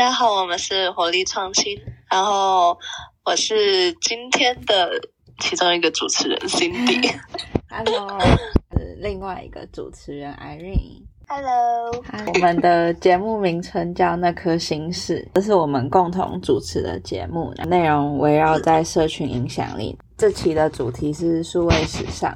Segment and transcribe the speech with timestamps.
[0.00, 1.78] 家好，我们是活力创新，
[2.10, 2.74] 然后
[3.22, 4.98] 我是今天的
[5.40, 7.14] 其中一个主持人 Cindy。
[7.68, 8.18] Hello，
[8.78, 11.02] 是另外一个主持人 Irene。
[11.28, 11.92] Hello，
[12.28, 19.94] 我们的节目名称叫《那颗心事》，这是我们共同主持的节目，内容围绕在社群影响力。
[20.16, 22.34] 这期的主题是数位时尚。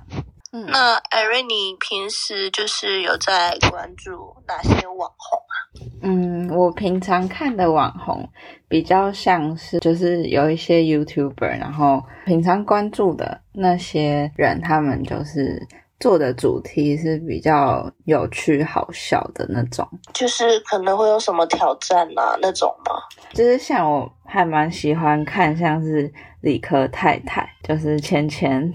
[0.52, 5.53] 嗯，那 Irene，你平时就是有在关注哪些网红啊？
[6.02, 8.28] 嗯，我平常看的网红
[8.68, 15.60] 比较像是，就是有一些 YouTuber，然后平常关注的那些人，他们就是
[15.98, 22.92] 做的主题是比较有趣、好笑的那种，就是可能会有什么挑战啊那种吗？
[23.32, 28.72] 就是像我还蛮喜欢看，像是理科太太，就是芊芊，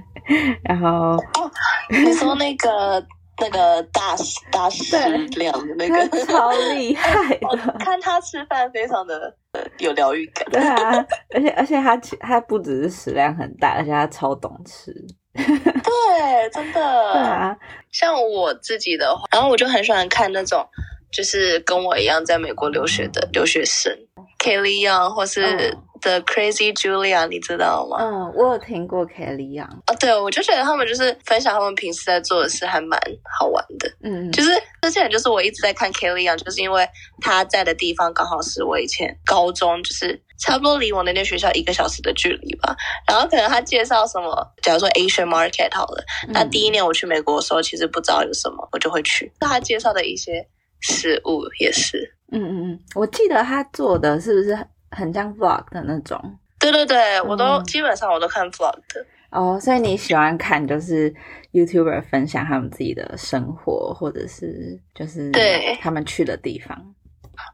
[0.62, 1.50] 然后哦，
[1.88, 3.04] 你说那个。
[3.38, 4.14] 那个大
[4.50, 4.96] 大食
[5.36, 7.48] 量的那个，超厉害的。
[7.80, 9.34] 看他吃饭非常的
[9.78, 10.44] 有疗愈感。
[10.50, 11.04] 对啊，
[11.34, 14.92] 而且而且他他不只是食量很大，而且他超懂吃。
[15.32, 16.80] 对，真的。
[17.12, 17.56] 对啊，
[17.90, 20.64] 像我自己的话，然后我就很喜欢看那种
[21.12, 23.92] 就是跟我一样在美国留学的留学生
[24.38, 25.76] ，Kelly Young 或是。
[26.04, 27.96] The Crazy Julia，你知道吗？
[27.98, 29.72] 嗯，我有听过 Kelly Young。
[29.86, 33.00] 哦，对，我就觉得他们就是分享他们平时在做的事，还蛮
[33.38, 33.90] 好玩的。
[34.02, 34.50] 嗯，就是
[34.82, 36.86] 之前就是我一直在看 Kelly Young，就是因为
[37.22, 42.76] 他在的地方刚好是我以前高中，就是差不多离我那间学校一个小时的距离吧。
[43.08, 49.32] 然后可能他介绍什么，假如说 Asian Market 好了，嗯那第一年我去美国的时候，其实不知道有什么，我就会去。
[49.40, 50.46] 那他介绍的一些
[50.80, 52.14] 食物也是。
[52.32, 54.58] 嗯嗯嗯，我记得他做的是不是
[54.94, 56.38] 很像 vlog 的那种？
[56.58, 59.06] 对对对，我都、嗯、基本上我都看 vlog 的。
[59.30, 61.12] 哦，所以你喜欢看就是
[61.52, 65.76] YouTuber 分享他们自己的生活，或者是就是对。
[65.82, 66.94] 他们去的地方，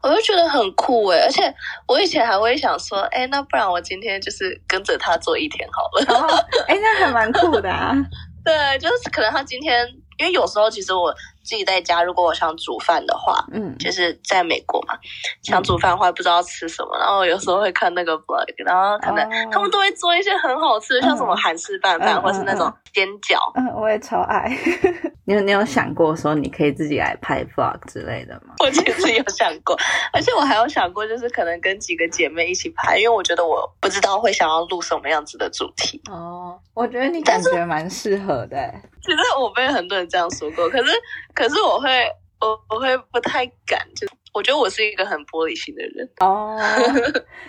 [0.03, 1.51] 我就觉得很酷诶，而且
[1.87, 7.95] 我以前还会想说，哎，那不然我今天就是跟着他做一天好了，哎、哦，那还蛮酷的啊。
[8.45, 11.11] 对，就是可能他今天，因为有时候其实我
[11.43, 14.95] 自己在家，如果我想煮饭的话，嗯，就是在美国嘛，
[15.43, 23.37] 想煮饭的话不知道吃什么，然后有时候会看那个 vlog，然后可能他们都会做一些很好吃的，像什么韩式拌饭，或是那种煎饺。
[23.55, 24.55] 嗯，我也超爱。
[25.23, 28.55] 你有你有想过说你可以自己来拍 vlog 之类的吗？
[28.59, 29.77] 我其实有想过，
[30.11, 36.01] 而且我还有想过，就是可能跟几个姐妹一起拍，因为我觉得我不知道会想要录什么样子的主题。
[36.09, 38.57] 哦，我觉得你感觉蛮适合的。
[39.03, 40.91] 其实我被很多人这样说过，可是
[41.33, 41.89] 可是我会
[42.39, 46.09] 我我会不太敢，就我觉得我是一个很玻璃心的人。
[46.19, 46.57] 哦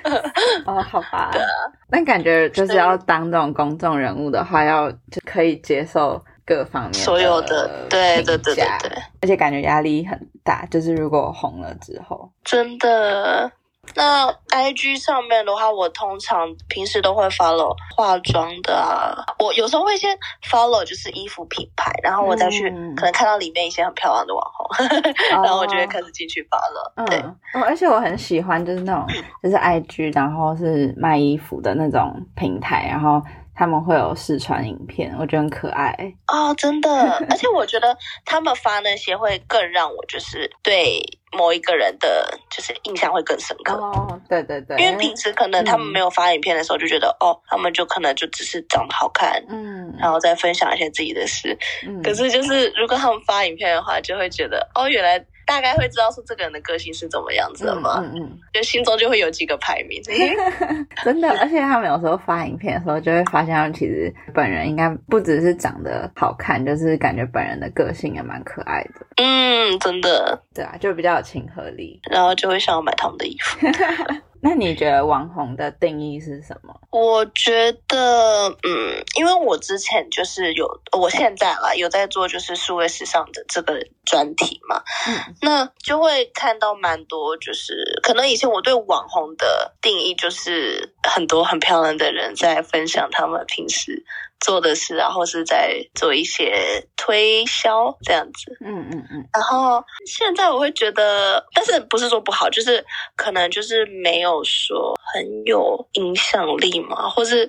[0.66, 1.30] 哦，好吧。
[1.32, 1.48] 对啊，
[1.88, 8.90] 那感觉就是要当这种公众人物的话，要就可以接受各方面所有的，对对对对对，
[9.20, 10.66] 而且感觉压力很大。
[10.66, 13.50] 就是如果红了之后，真的。
[13.96, 20.16] 那 I G 上面的话，我通常平时都会 follow 化妆的啊，我有时候会先
[20.48, 24.86] follow 就是衣服品牌，然后我再去、嗯、可能看到里面一些很漂亮的网红，
[25.30, 27.04] 然后我就会开始进去 follow、嗯。
[27.06, 29.04] 对、哦，而且我很喜欢就是那种
[29.42, 33.20] 就是 I G，然后是卖衣服的那种平台，然后
[33.54, 35.96] 他们会有试穿影片，我觉得很可爱。
[36.26, 36.90] 哦，真的，
[37.30, 41.02] 而且我觉得他们发那些会更让我就是对。
[41.34, 43.72] 某一个人的就是印象会更深刻。
[43.72, 51.56] 哦，对对对，因为平时可能他们没有发影片的时候，就觉得、嗯、哦，他们就可能就只是长得好看，嗯，然后再分享一些自己的事。
[51.88, 60.00] 嗯，可是就是如果他们发影片的话，就会觉得哦，原来大概会知道说这个人的个性是怎么样子的吗，嗯嗯，就心中就会有几个排名。
[61.04, 69.06] 真的，而且他们有时候发影片的时候，就会发现他们其实本人应该不只是长得好看，就是感觉本人的个性也蛮可爱的。
[69.16, 73.66] 嗯，真的，对啊，就比较有亲和力，然后就会想要买他们的衣服。
[74.44, 76.74] 那你觉得网红的定义是什么？
[76.90, 80.66] 我觉得，嗯，因为我之前就是有，
[80.98, 94.04] 我现在啦有在做就是数位时尚的这个专题嘛，嗯，那就会看到蛮多，就是可能以前我对网红的定义就是很多很漂亮的人在分享他们平时
[94.40, 99.28] 做的事，然后是在做一些推销这样子，嗯嗯嗯。
[99.32, 102.84] 然后现在我会觉得，但是不是说不好，就是
[103.16, 107.48] 可能就是没有说很有影响力嘛，或是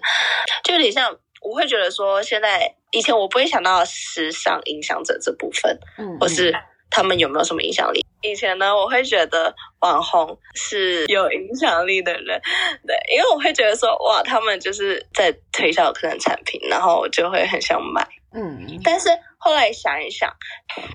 [0.63, 6.53] 就有点像，我会觉得说现在以前我不会想到时尚影响者这部分，嗯，或是
[6.89, 8.05] 他们有没有什么影响力。
[8.23, 12.41] 以前呢，我会觉得网红是有影响力的人，
[12.87, 18.07] 对，因为我会觉得说，哇，他们就是在推销可能产品，然后我就会很想买。
[18.33, 19.09] 嗯，但是
[19.43, 20.33] 后来想一想，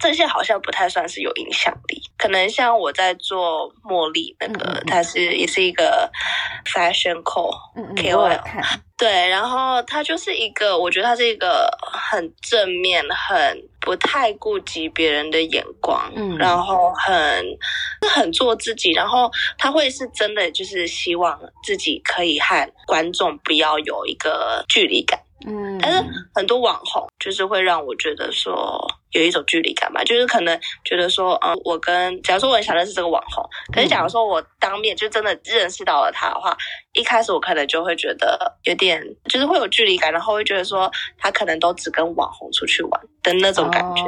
[0.01, 2.01] 这些好像不太算是有影响力。
[2.17, 6.11] 可能像我在做茉莉那个，它是也是一个
[6.65, 7.55] fashion call
[7.95, 8.41] KOL，
[8.97, 17.45] 对，然后他就是一个，我觉得他是一个很正面、很不太顾及别人的眼光，嗯，然后很
[18.11, 25.21] 很做自己，然后他会是真的就是希望自己可以和观众不要有一个距离感。
[25.47, 26.05] 嗯，但是
[26.35, 36.57] 很多网红就是会让我觉得说有一种距离感吧，就是可能觉得说，嗯，我跟假如说我很想认识这个网红，可是假如说我当面就真的认识到了他的话，
[36.93, 44.03] 一开始我可能就会觉得有点就是会有距离感，然后会觉得说他可能都只跟网红出去玩的那种感觉。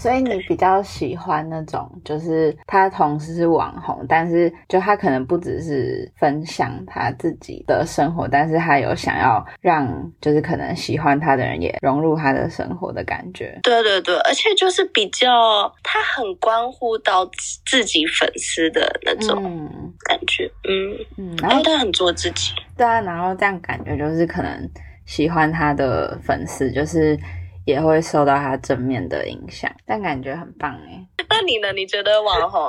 [0.00, 9.86] 所以你比较喜欢那种，就是他同时是网红，但是就他可能不只是分享他自己的生活，但是他有想要让
[10.18, 13.60] 就是可能喜欢他的人也融入他的生活的感觉。
[13.62, 17.28] 对对对，而且就是比较他很关乎到
[17.66, 19.42] 自己粉丝的那种
[20.08, 22.54] 感觉，嗯嗯，然后他很做自己。
[22.74, 24.70] 对啊，然后这样感觉就是可能
[25.04, 27.18] 喜欢他的粉丝就是。
[27.64, 31.06] 也会受到他正面的影响，但感觉很棒哎。
[31.28, 31.72] 那你呢？
[31.72, 32.60] 你觉得网红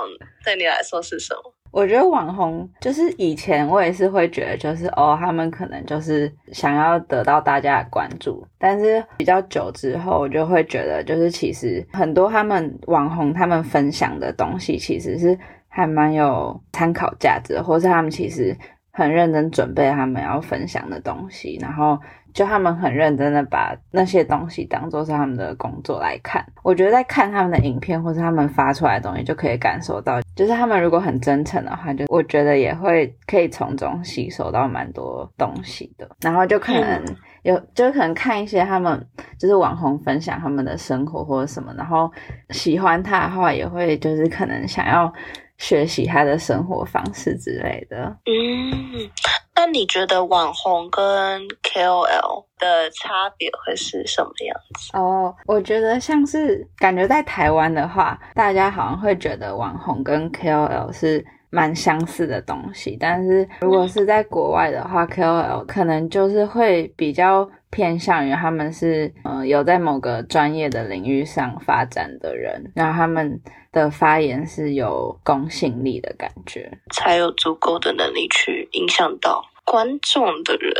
[0.46, 1.54] 对你来说是什么？
[1.72, 8.46] 我觉得网红就是以前我也是会觉得，就是哦，他们可能就是想要得到大家的关注。
[8.60, 15.38] 但是比较久之后，我就会觉得，就是其实很多他们网红他们分享的东西，其实是
[15.70, 18.56] 还蛮有参考价值，或是他们其实
[18.92, 22.00] 很认真准备他们要分享的东西，然后。
[22.34, 36.10] 就他们很认真的把那些东西当做是他们的工作来看，我觉得在看他们的影片或是他们发出来的东西，就可以感受到，就是他们如果很真诚的话，就我觉得也会可以从中吸收到蛮多东西的。
[36.22, 37.04] 然后就可能
[37.44, 39.06] 有， 就可能看一些他们
[39.38, 42.10] 就是网红分享他们的生活或者什么，然后
[42.52, 45.14] 喜欢他的话，也会就是可能想要。
[45.62, 47.98] 学习他的生活方式之类的。
[48.26, 49.08] 嗯，
[49.56, 54.98] 那你觉得网红跟 KOL 的差别会是什么样子？
[54.98, 67.48] 哦，我觉得像是感觉在台湾的话，大家好像会觉得网红跟 KOL 是蛮相似的东西，但是如果是在国外的话，KOL 可能就是会比较。
[67.74, 73.40] 偏向于他们是嗯有在某个专业的领域上发展的人，然后他们
[73.72, 79.42] 的发言是有公信力的感觉，才有足够的能力去影响到。
[79.64, 80.74] 观众的人，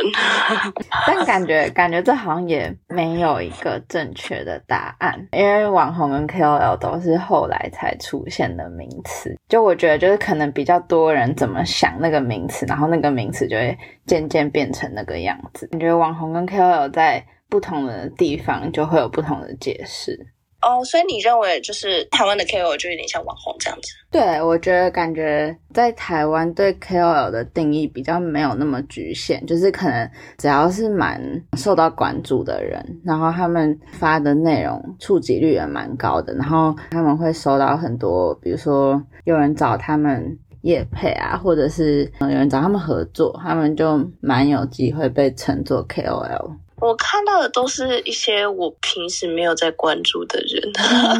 [1.06, 9.34] 但感觉感觉这好像也没有一个正确的答案，因为网红跟 KOL 都是后来才出现的名词。
[9.48, 13.76] 就我觉得，就是可能比较多人怎么想那个名词，然后那个名词就会
[14.06, 15.68] 渐渐变成那个样子。
[15.72, 20.18] 你觉得网红跟 KOL 在不同的地方就会有不同的解释？
[20.62, 23.92] 哦，所以你认为就是台湾的 KOL 就有点像网红这样子？
[24.10, 31.20] 对，我觉得感觉在台湾对 KOL 的定义比较没有那么局限，就是可能只要是蛮
[31.56, 46.52] 受到关注的人，然后他们发的内容触及率也蛮高的，然后他们会收到很多，比如说有人找他们夜配啊，或者是有人找他们合作，他们就蛮有机会被称作 KOL。
[46.82, 50.72] 我看到的都是一些我平时没有在关注的人，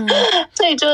[0.55, 0.87] 所以就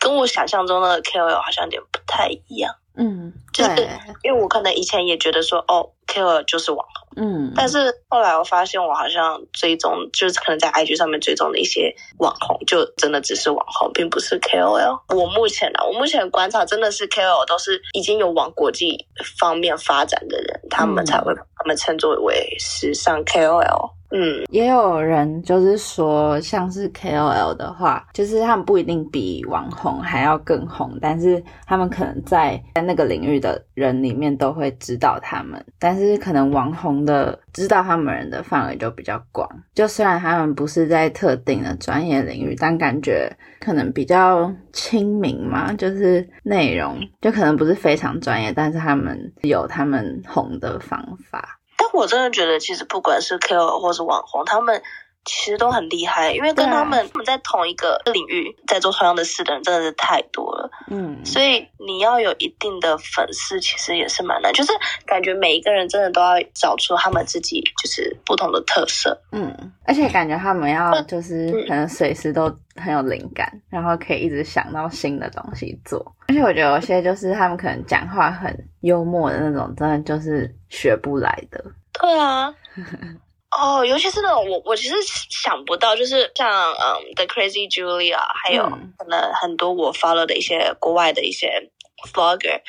[0.00, 2.74] 跟我想象中的 KOL 好像有点不太一样。
[2.98, 3.88] 嗯，就是
[4.22, 14.98] 因为我可能以前也觉得说，哦，KOL 就是网红，嗯，但是后来我发现我好像追踪，就是可能在 IG 上面追踪的一些网红，就真的只是网红，并不是 KOL。
[15.14, 19.06] 我目前呢，我目前观察真的是 KOL 都是已经有往国际
[19.38, 23.95] 方面发展的人，他们才会把他们称作为时尚 KOL。
[24.10, 35.64] 嗯，也有人就是说，像是 KOL 的话，就是他们不一定比网红还要更红，但是他们可能在在那个领域的人里面都会知道他们。
[35.78, 51.55] 但是可能网红的知道他们人的范围就比较广，就虽然他们不是在特定的专业领域，但感觉可能比较亲民嘛，就是内容就可能不是非常专业，但是他们有他们红的方法。
[51.96, 54.82] 但我真的觉得，其实不管是 KOL 或是网红，他们
[55.24, 60.70] 其实都很厉害，因为跟他们他们在同一个领域在做同样的事的人真的是太多了。
[60.90, 64.52] 嗯，所以你要有一定的粉丝，其实也是蛮难。
[64.52, 64.72] 就是
[65.06, 69.18] 感觉每一个人真的都要找出他们自己就是不同的特色。
[69.32, 76.14] 嗯，而且感觉他们要就是可能随时都很有灵感，然后可以一直想到新的东西做。
[76.28, 81.64] 而且我觉得有些就是他们可能讲话很幽默的那种，真的就是学不来的。
[82.00, 82.54] 对啊。
[83.58, 84.94] 哦，尤其是那种我我其实
[85.30, 91.70] 想不到，就是像嗯，The Crazy Julia，还有嗯可能很多我 follow 的一些国外的一些
[92.12, 92.60] vlogger，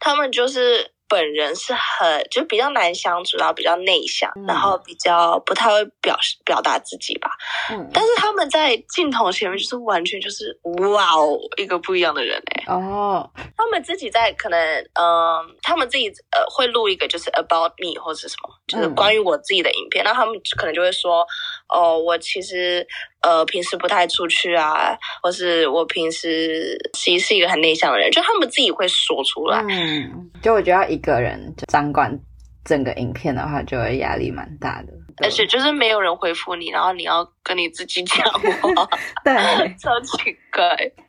[0.00, 7.30] 他们就是本人是很就比较难相处，然后比较内向，嗯然后比较不太会表示表达自己吧。
[7.70, 10.58] 嗯，但是他们在镜头前面就是完全就是
[10.90, 20.04] 哇哦，一个不一样的人哎、哦，他们自己在可能，嗯、他们自己呃会录一个就是 about me 或者什么，就是嗯关于我自己的影片。
[20.04, 21.24] 那他们可能就会说，
[21.68, 22.84] 哦，我其实
[23.24, 29.64] 呃平时不太出去啊，或是我平时其实是一个很内向的人，就他们自己会说出来。
[29.70, 32.16] 嗯，就我觉得一个人掌管
[32.64, 34.92] 整个影片的话，就会压力蛮大的。
[35.22, 38.88] 而且就是没有人回复你，然后你要跟你自己讲话，
[39.22, 39.34] 对，
[39.78, 40.62] 超奇怪。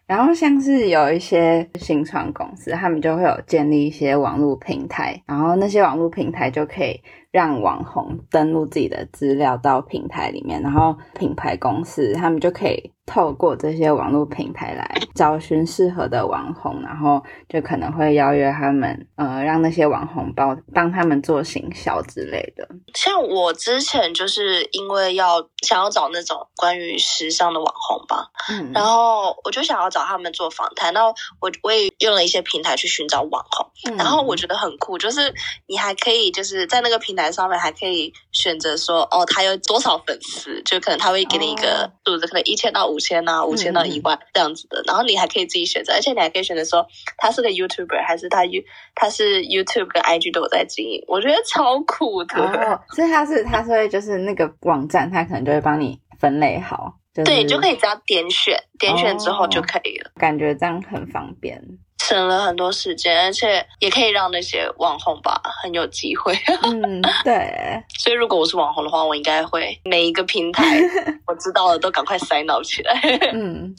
[0.05, 7.01] 然后像是有一些新创公司，他们就会有建立一些网络平台，然后那些网络平台就可以
[7.31, 22.69] 让网红登录自己的资料到平台里面，然后品牌公司他们就可以透过这些网络平台来找寻适合的网红，然后就可能会邀约他们，呃，让那些网红帮帮他们做行销之类的。
[22.93, 33.95] 像我之前就是因为要想要找那种关于时尚的网红吧，嗯，然后我就想要找他们做访谈，那我我也用了一些平台去寻找网红，嗯。
[33.95, 35.33] 然后我觉得很酷，就是
[35.67, 46.85] 你还可以就是在那个平台上面还可以选择说，哦，他有多少粉丝，就可能他会给你一个哦数字，可能一千到五千啊，五千到一万这样子的，然后你还可以自己选择，而且你还可以选择说
[47.17, 48.63] 他是个 YouTuber 还是他 You
[48.95, 52.35] 他是 YouTube 跟 IG 都有在经营，我觉得超酷的。
[52.35, 60.11] 哦，所以他是他是会就是那个网站，他可能就会帮你分类好，就是、对，就可以只要点选，点选之后就可以了。
[60.15, 61.61] 感觉这样很方便。
[62.03, 66.35] 省了很多时间，而且也可以让那些网红吧很有机会。
[66.61, 70.63] 嗯，对， 所以如果我是网红的话，我应该会每一个平台
[71.25, 72.93] 我知道了都赶快塞脑起来。
[73.33, 73.73] 嗯，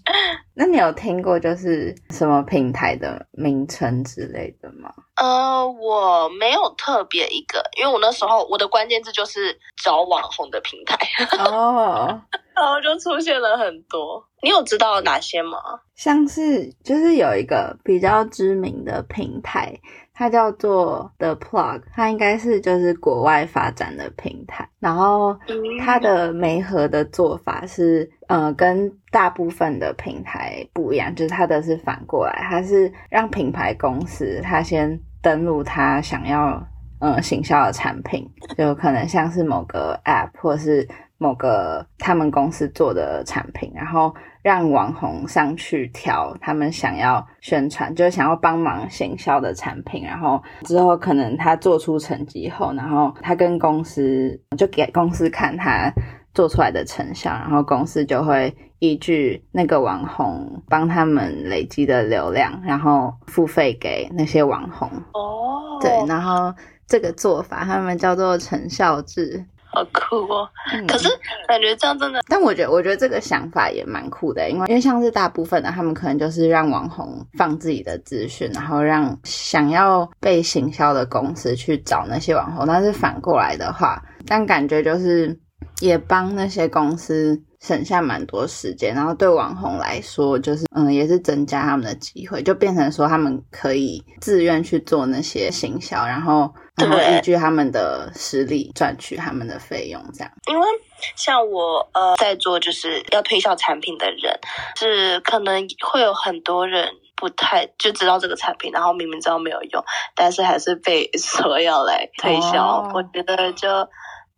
[0.55, 4.93] 那你有听过就是什么平台的名称之类的吗？
[5.17, 10.97] 呃，我没有特别一个，因为我那时候我的关键字就是找网红的平台，
[11.39, 12.21] 哦，
[12.55, 14.23] 然后就出现了很多。
[14.43, 15.59] 你有知道哪些吗？
[15.95, 19.75] 像是就是有一个比较知名的平台，
[20.15, 36.65] 它叫做 The Plug，它应该是就是国外发展的平台，然后嗯它的媒合的做法是，呃，跟大部分的平台不一样，就是它的是反过来，它是让品牌公司它先登录他想要
[37.01, 38.25] 呃行销的产品，
[38.57, 55.93] 就可能像是某个 App 或是某个他们公司做的产品，然后让网红上去挑他们想要宣传，就想要帮忙行销的产品，然后之后可能他做出成绩后，然后他跟公司就给公司看他
[56.35, 64.89] 做出来的成效，然后公司就会依据那个网红帮他们累积的流量，然后付费给那些网红。
[65.13, 66.55] 哦，对，然后
[66.87, 69.45] 这个做法他们叫做成效制。
[69.69, 70.49] 好酷哦。
[70.73, 71.09] 嗯可是
[71.47, 82.67] 感觉这样真的，但我觉得，我觉得这个想法也蛮酷的，因为因为像是大部分的，他们可能就是让网红放自己的资讯，然后让想要被行销的公司去找那些网红。
[82.67, 85.39] 但是反过来的话，但感觉就是
[85.81, 100.33] 也帮那些公司省下蛮多时间，然后对网红来说，就是嗯，也是增加他们的机会，就变成说他们可以自愿去做那些行销，然后然后依据他们的实力赚取他们的费用，这样。
[100.49, 100.67] 因为
[101.15, 104.39] 像我呃在做就是要推销产品的人，
[104.77, 112.63] 是可能会有很多人不太就知道这个产品，然后明明知道没有用，但是还是被 说要来推销。
[112.63, 113.69] 哦我觉得就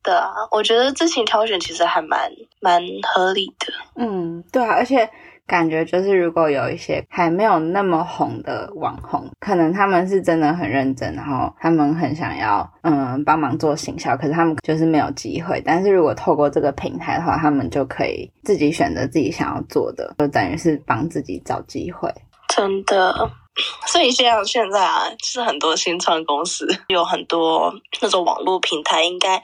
[0.03, 2.83] 对啊，我觉得自行挑选其实还蛮蛮
[3.15, 3.73] 合理的。
[3.97, 5.09] 嗯，对啊，而且
[5.47, 15.63] 感觉就是如果有一些还没有那么红的网红，可能他们是真的很认真，然后他们很想要嗯帮忙做行销，可是他们就是没有机会。
[15.65, 22.13] 但是如果透过这个平台的话，他们就可以自己选择自己想要做的，就等于是帮自己找机会。
[22.55, 23.31] 真的，
[23.87, 29.41] 所以像现在啊，就是很多新创公司有很多那种网络平台，应该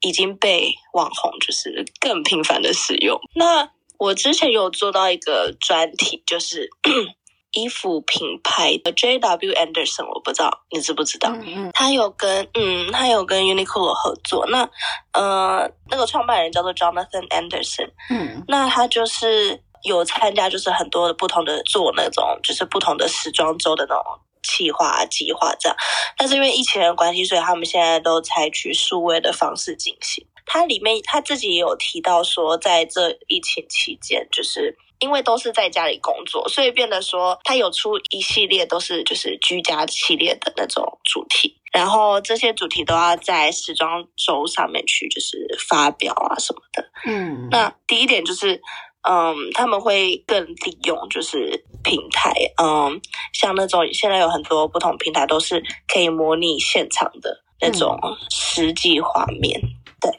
[0.00, 3.18] 已经被网红就是更频繁的使用。
[3.34, 6.68] 那我之前有做到一个专题，就是
[7.52, 9.52] 衣服品牌的 J.W.
[9.52, 11.28] Anderson，我不知道你知不知道？
[11.34, 14.46] 嗯嗯他有跟嗯，他有跟 Uniqlo 合作。
[14.46, 14.68] 那
[15.12, 24.04] 呃，那个创办人叫做 Jonathan Anderson，嗯那他就是有参加，就是很多的不同的做那种，就是不同的时装周的那种
[24.42, 25.76] 企划计划这样。
[26.16, 30.26] 但是因为疫情的关系，所以他们现在都采取数位的方式进行。
[30.44, 46.90] 它里面他自己也有提到说，在这疫情期间，就是因为都是在家里工作，所以变得说他有出一系列都是就是居家系列的那种主题，然后这些主题都要在时装周上面去就是发表啊什么的。
[47.06, 48.60] 嗯，那第一点就是，
[49.08, 52.32] 嗯，他们会更利用就是平台，
[52.62, 53.00] 嗯，
[53.32, 57.98] 像那种现在有很多不同平台都是可以模拟现场的那种
[58.30, 59.60] 实际画面。
[60.00, 60.10] 对，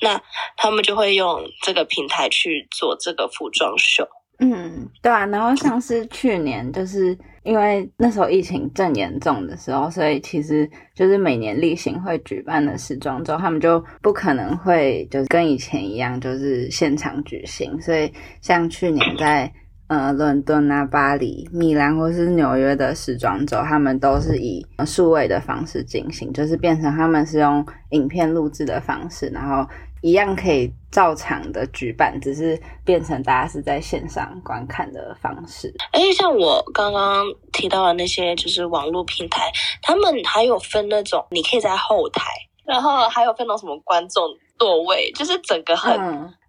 [0.00, 0.20] 那
[0.56, 4.06] 他们就会用这个平台去做这个服装秀。
[4.38, 7.16] 嗯，对啊，然后像是去年，就是
[7.46, 17.80] 因为那时候疫情正严重的时候，所以其实就是每年例行会举办的时装周，他们就不可能会就跟以前一样，就是现场举行。
[17.80, 19.50] 所以像去年在
[19.86, 29.64] 呃伦敦啊、巴黎、米兰或是纽约的时装周，他们都是以数位的方式进行，就是变成他们是用影片录制的方式，然后。
[30.02, 35.74] 一样可以照常的举办，只是变成大家是在线上观看的方式。
[35.92, 39.50] 哎，像我刚刚提到的那些，就是网络平台，
[39.82, 42.22] 他们还有分那种你可以在后台，
[42.64, 45.98] 然后还有分那种什么观众座位，就是整个很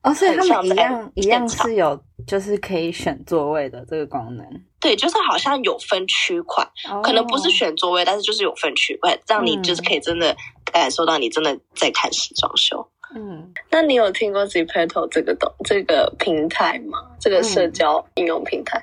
[0.03, 4.45] 哦，所以他们一样一样是有就是可以选座位的这个功能。
[4.79, 6.63] 对，就是好像有分区块，
[7.01, 10.35] 可能不是选座位，但是就是有分区块，让你就是可以真的
[10.71, 12.87] 感受到你真的在看时装秀。
[13.15, 16.99] 嗯，那你有听过 Zepeto 这个东这个平台吗？
[17.19, 18.81] 这个社交应用平台，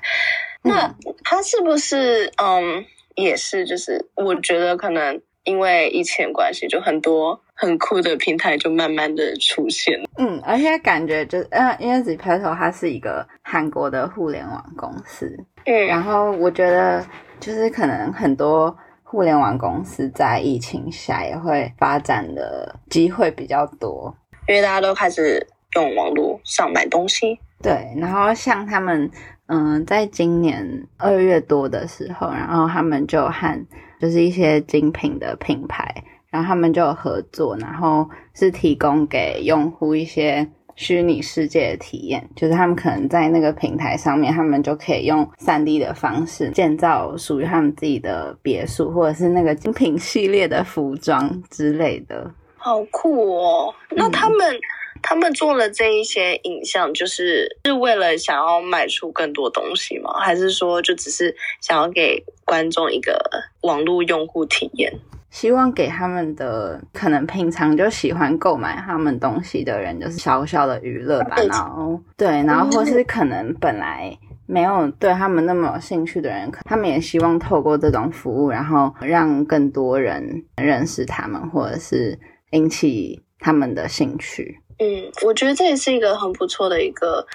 [0.63, 2.83] 那它是不是嗯
[3.15, 10.01] 也是就是我觉得可能因为疫情关系，就很多很酷的平台就慢慢的出现。
[10.17, 15.31] 嗯，而且感觉就嗯，因为 Zepeto 它是一个韩国的互联网公司，
[15.65, 17.05] 嗯，然后我觉得
[17.39, 18.75] 就是可能很多。
[19.15, 24.13] 互联网公司在疫情下也会发展的机会比较多，
[24.45, 25.41] 因为大家都开始
[25.77, 27.39] 用网络上买东西。
[27.63, 29.09] 对，然后像他们，
[29.45, 33.65] 嗯，在今年二月多的时候，然后他们就和
[34.01, 40.45] 就是一些精品的品牌，然后他们就有合作，然后是提供给用户一些。
[40.75, 52.29] 虚拟世界的体验，就是他们可能在那个平台上面，他们就可以用三 D 的方式建造属于他们自己的别墅，或者是那个精品系列的服装之类的。
[52.57, 53.73] 好酷哦！
[53.91, 54.59] 那他们
[55.03, 60.11] 他们做了这一些影像，就是是为了想要卖出更多东西吗？
[60.19, 63.23] 还是说就只是想要给观众一个
[63.61, 64.91] 网络用户体验？
[65.35, 71.35] 希望给他们的可能平常就喜欢购买他们东西的人，就是小小的娱乐吧。
[71.49, 80.23] 然后对，然后或是可能本来没有对他们那么有兴趣的人，他们也希望透过这种服务，然后让更多人
[80.55, 82.17] 认识他们，或者是
[82.51, 84.57] 引起他们的兴趣。
[84.79, 87.27] 嗯，我觉得这也是一个很不错的一个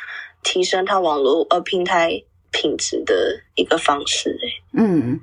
[0.43, 2.13] 提升他网络呃平台
[2.51, 3.15] 品质的
[3.57, 4.35] 一个方式。
[4.73, 5.21] 嗯。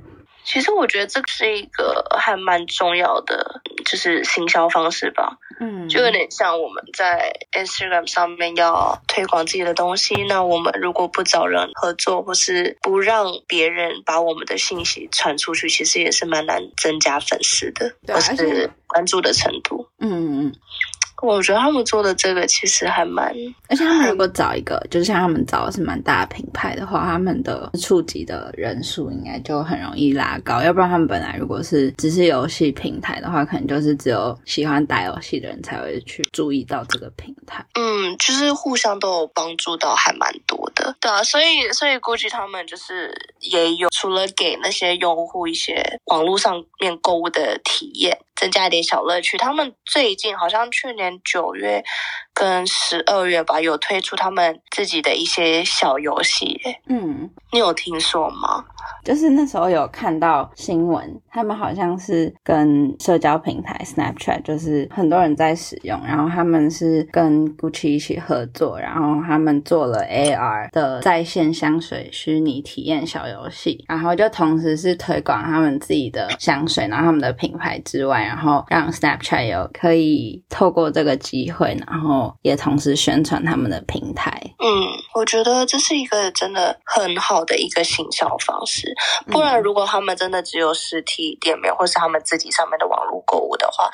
[0.48, 5.38] 其实我觉得这是一个还蛮重要的，就是行销方式吧。
[5.60, 19.90] 嗯，就有点像我们在 Instagram 上面要推广自己的东西，那我们如果不找人合作，或是不让别人把我们的信息传出去，其实也是蛮难增加粉丝的，或是关注的程度。
[20.00, 20.54] 嗯嗯。
[21.22, 23.34] 我觉得他们做的这个其实还蛮，
[23.70, 30.62] 而且他们如果找一个，就是像他们找的是蛮大的品牌的话，他们的触及的人数应该就很容易拉高。
[30.62, 37.66] 要不然他们本来如果是只是游戏平台的话，可能就是只有喜欢打游戏的人才会去注意到这个平台。
[37.74, 40.96] 嗯，就是互相都有帮助到，还蛮多的。
[41.00, 48.18] 对啊，所以所以估计他们就是也有除了给那些用户一些网络上面购物的体验。
[48.40, 49.36] 增加一点小乐趣。
[49.36, 51.84] 他们最近好像去年九月
[52.34, 56.60] 跟十二月吧，有推出他们自己的一些小游戏。
[56.88, 58.64] 嗯，你有听说吗？
[59.04, 78.18] 就是那时候有看到新闻，他们好像是跟社交平台 Snapchat，就是很多人在使用，然后他们是跟 Gucci 一起合作，然后他们做了 AR 的在线香水虚拟体验小游戏，然后就同时是推广他们自己的香水，然后他们的品牌之外。
[78.28, 84.32] 然后让 Snapchat 有可以透过这个机会，然后也同时宣传他们的平台。
[84.58, 84.68] 嗯，
[85.14, 88.92] 我觉得这是一个真的很好的一个行销方式。
[89.28, 93.88] 不然，如果他们真的只有实体店面，或是他们自己上面的网络购物的话，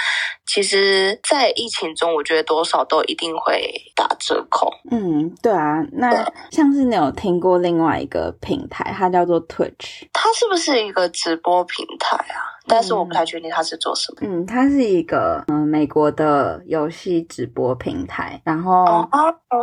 [0.45, 4.71] 其实，在疫情中，我觉得多少都一定会打折扣。
[4.89, 5.83] 嗯，对啊。
[5.91, 12.52] 那像是你有听过另外一个平台，它叫做 Twitch，它是不是一个直播平台啊？
[12.67, 14.19] 但是我不太确定它是做什么。
[14.21, 19.07] 嗯，它是一个嗯美国的游戏直播平台，然后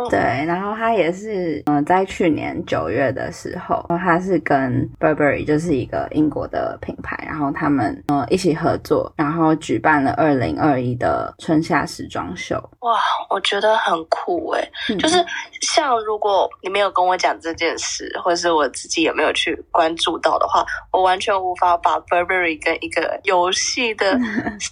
[0.09, 12.55] 对，然后它也是嗯在去年九月的时候，它是跟 Burberry 就是一个英国的品牌，然后他们嗯一起合作，然后举办了二零二一的春夏时装秀。
[12.81, 15.17] 哇，我觉得很酷诶， 就是
[15.61, 24.19] 像如果你没有跟我讲这件事，或者是我自己也没有去关注到的话，我完全无法把 Burberry 跟一个游戏的
[24.59, 24.69] 视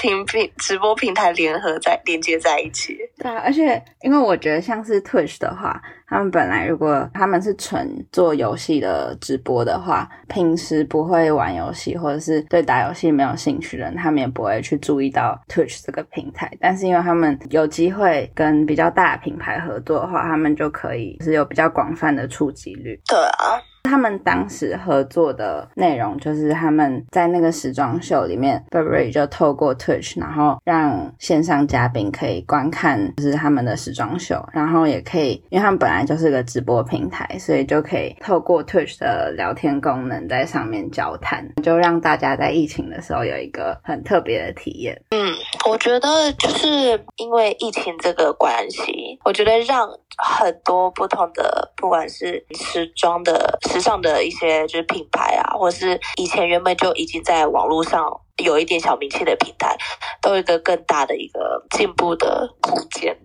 [0.00, 2.96] 频平直播平台联合在连接在一起。
[3.18, 16.50] 对啊，而且因为我觉得像是 Twitch 的话，他们本来如果他们是纯做游戏的直播的话，平时不会玩游戏或者是对打游戏没有兴趣的人，他们也不会去注意到 Twitch 这个平台。
[16.60, 23.00] 但是因为他们有机会跟比较大的品牌合作的话，他们就可以是有比较广泛的触及率。
[23.06, 23.60] 对啊。
[23.84, 44.98] 他们当时合作的内容就是他们在那个时装秀里面，Burberry 就透过 Twitch，然后让线上嘉宾可以观看就是他们的时装秀，然后也可以，因为他们本来就是个直播平台，所以就可以透过 Twitch 的聊天功能在上面交谈，就让大家在疫情的时候有一个很特别的体验。
[45.10, 45.34] 嗯，
[45.68, 53.58] 我觉得就是因为疫情这个关系，我觉得让很多不同的，不管是时装的。
[53.72, 58.20] 时尚的一些就是品牌啊，或者是以前原本就已经在网络上。
[58.38, 59.76] 有一点小名气的平台，
[60.20, 63.16] 都有一个更大的一个进步的空间，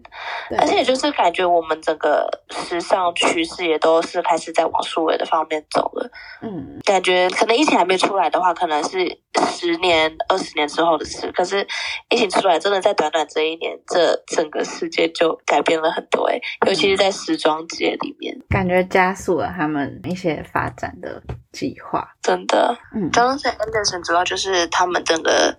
[0.60, 6.10] 而且就是感觉我们整个时尚趋势也都是开始在往数位的方面走了。
[6.42, 11.32] 嗯，感觉可能疫情还没出来的话，可能是十年、二十年之后的事。
[11.32, 11.66] 可是
[12.10, 16.28] 疫情出来，真的在短短这一年，这整个世界就改变了很多。
[16.28, 21.24] 哎，尤其是在时装界里面，感觉加速了他们一些发展的。
[21.54, 25.56] 计划真的，嗯，Johnson Anderson 主要就是他们整个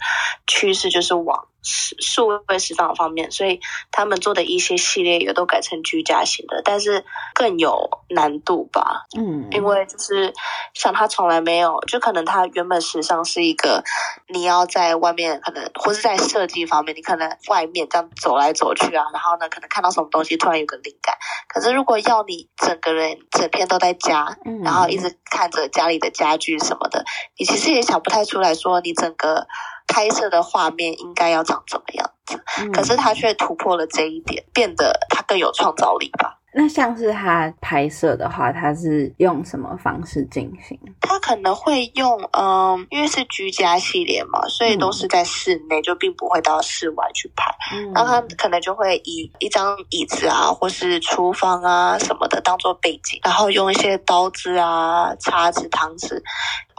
[0.46, 3.58] 趋势就是往数数位时尚方面，所以
[3.90, 10.32] 他们做的一些系列也都改成居家型的，但是更有难度吧，嗯，因为就是
[10.74, 13.82] 像他从来没有，就可能他原本时尚是一个
[14.28, 21.16] 你要在外面可能或是在设计方面，你可能外面这样走来走去啊，然后呢可能看到什么东西突然有个灵感，
[21.48, 25.88] 可是如果要你整个人整天都在家，然后一直看着家。
[25.88, 27.02] 里的家具什么的，
[27.38, 29.46] 你其实也想不太出来说你整个
[29.88, 32.40] 拍摄的画面应该要长怎么样子，
[32.72, 36.37] 可是他却突破了这一点，变得他更有创造力吧。
[36.54, 40.78] 那像是他拍摄的话，他是用什么方式进行？
[41.00, 47.54] 他可能会用，嗯，因为是居家系列嘛，所以都是在室内，就并不会到室外去拍。
[47.94, 56.20] 然后他可能就会以一张椅子啊，或是厨房啊什么的当做背景，然后用一些刀子啊、叉子、汤匙，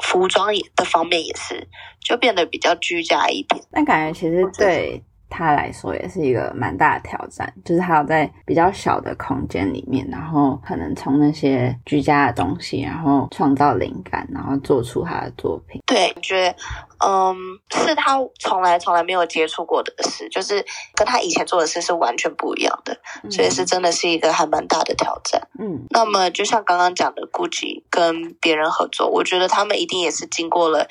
[0.04, 1.68] 服装也的方面也是，
[2.04, 3.64] 就变得比较居家一点。
[3.70, 5.02] 那感觉其实对。
[5.30, 15.82] 他来说也是一个蛮大的挑战，就是他要在比较小的空间里面，然后可能从那些居家的东西，然后创造灵感，然后做出他的作品。
[15.86, 16.56] 对，我觉得。
[17.02, 17.34] 嗯，
[17.72, 20.56] 是他从来从来没有接触过的事，就是
[20.94, 22.94] 跟他以前做的事是完全不一样的，
[23.32, 25.42] 所以是真的是一个还蛮大的挑战。
[25.58, 30.86] 嗯，那么就像刚刚讲的，GUCCI 跟别人合作，我觉得他们一定也是经过了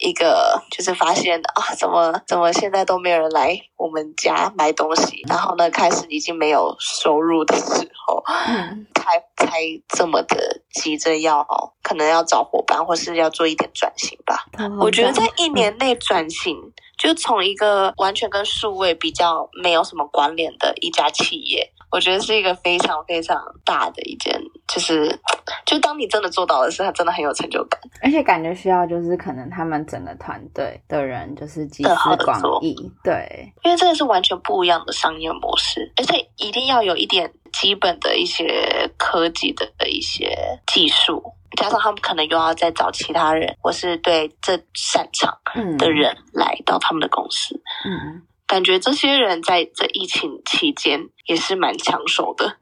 [0.00, 8.22] 一个，就是发现啊，怎么怎么现在都没有人来我们家买东西，然后呢，开始已经没有收入的时候，
[8.94, 11.46] 才才这么的急着要，
[11.82, 14.46] 可能要找伙伴，或是要做一点转型吧。
[14.80, 15.48] 我觉得在一。
[15.58, 16.56] 年内转型，
[16.96, 25.18] 就从一个完全跟数位比较没有什么关联的一家企业，我觉得是一个非常非常大的一件，就是
[25.66, 41.22] 就当你真的做到的时候，真的很有成就感，而且感觉需要就是可能他们整个团队的人就是集思广益，对，因为这个是完全不一样的商业模式，而且一定要有一点基本的一些科技的的一些技术。
[41.56, 45.34] 加上他们可能又要再找其他人，或是对这擅长
[45.78, 47.58] 的人来到他们的公司。
[47.86, 52.56] 嗯，感觉这些人在这疫情期间也是蛮抢手的。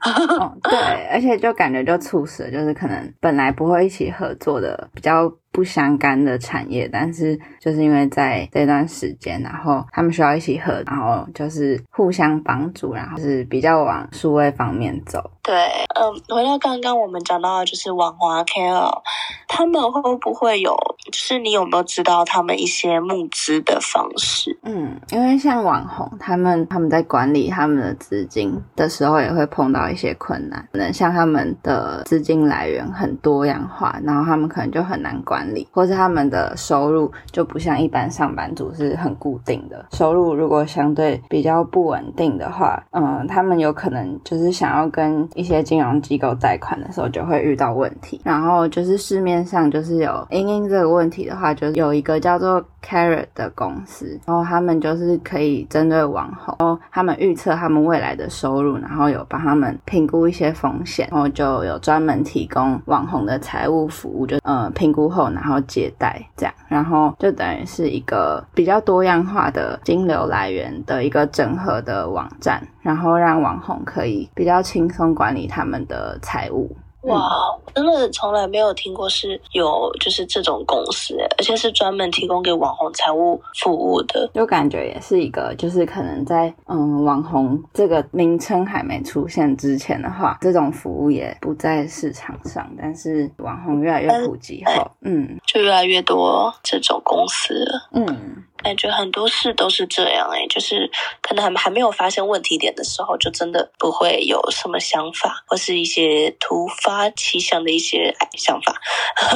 [0.62, 0.78] 对，
[1.10, 5.32] 而且就感觉就促使，就是可能本来不会一起合作的比较。
[5.56, 15.30] 不相干的产业，但是就是因为在这段时间，然后他们需要一起合，然后就是互相帮助，然后是比较往数位方面走。
[15.42, 15.54] 对，
[15.94, 19.00] 嗯，回到刚刚我们讲到的就是网红 KOL，
[19.48, 20.76] 他们会不会有？
[21.10, 24.58] 就是你有没有知道他们一些募资的方式？
[24.64, 30.68] 嗯，因为像网红，他们他们在管理他们的资金的时候，也会碰到一些困难。
[30.72, 39.86] 可能像他们的资金来源很多样化，然后他们可能就很难管或是他们的收入就不像一般上班族是很固定的。
[39.92, 75.16] 收入如果相对比较不稳定的话，嗯，他们有可能就是想要跟一些金融机构贷款的时候就会遇到问题，然后就是市面上就是有因因这个问题的话，就有一个叫做 Carrot 的公司，然后他们就是可以针对网红，然后他们预测他们未来的收入，然后有帮他们评估一些风险，然后就有专门提供网红的财务服务，就呃评估后然后借贷这样，然后就等于是一个比较多样化的金流来源的一个整合的网站，然后让网红可以比较轻松。
[75.16, 77.30] 管理他们的财务，哇，
[77.74, 98.44] 真的从来没有听过是有就是这种公司，而且是专门提供给网红财务服务的，就感觉也是一个，就是可能在嗯网红这个名称还没出现之前的话，这种服务也不在市场上，但是网红越来越普及后，嗯，就越来越多这种公司了，嗯。
[98.66, 100.90] 感觉很多事都是这样哎，就是
[101.22, 108.74] 可能还还没有发现问题点的时候，就真的不会有什么想法，或是一些突发奇想的一些想法。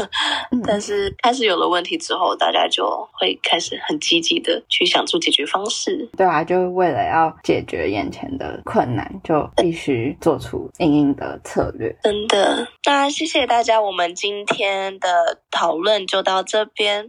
[0.67, 6.11] 但是开始有了问题之后，大家就会开始很积极的去想出解决方式。
[6.17, 11.97] 对啊，就为了要解决眼前的困难，就必须做出应应的策略。
[12.03, 17.09] 真的，那谢谢大家，我们今天的讨论就到这边。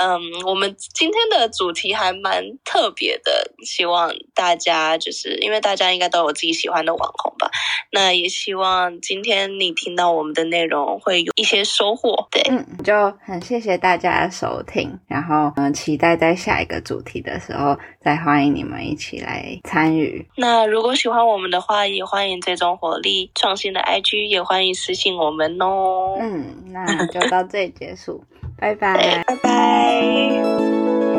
[0.00, 1.50] 嗯，我们今天的。
[1.58, 7.50] 主题还蛮特别的，希望大家就是因为大家应该都有自己喜欢的网红吧，
[7.90, 12.28] 那也希望今天你听到我们的内容会有一些收获。
[12.30, 20.24] 对，嗯，就很谢谢大家的收听，然后嗯，期待在下一个主题的时候再欢迎你们一起来参与。
[20.36, 26.16] 那如果喜欢我们的话，也欢迎这种火力创新的 IG，也欢迎私信我们哦。
[26.20, 28.22] 嗯，那就到这里结束，
[28.56, 31.17] 拜拜，拜拜。